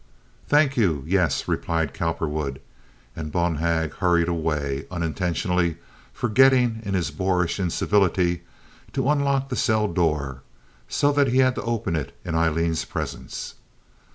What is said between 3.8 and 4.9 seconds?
hurried away,